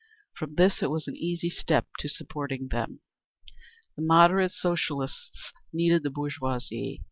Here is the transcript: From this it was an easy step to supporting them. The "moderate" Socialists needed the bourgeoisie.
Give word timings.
From 0.33 0.55
this 0.55 0.81
it 0.81 0.89
was 0.89 1.07
an 1.07 1.15
easy 1.15 1.51
step 1.51 1.85
to 1.99 2.09
supporting 2.09 2.69
them. 2.69 3.01
The 3.95 4.01
"moderate" 4.01 4.51
Socialists 4.51 5.53
needed 5.71 6.01
the 6.01 6.09
bourgeoisie. 6.09 6.99